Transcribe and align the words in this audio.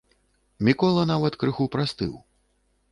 Мікола 0.69 1.03
нават 1.13 1.39
крыху 1.45 1.69
прастыў. 1.77 2.21